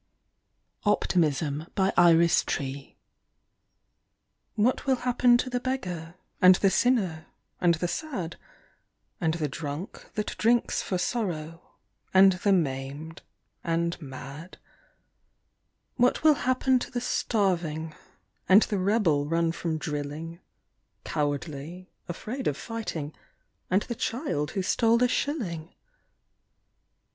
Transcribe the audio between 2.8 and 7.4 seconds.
OPTIMISM. WHAT will happen to the beggar, and the sinner,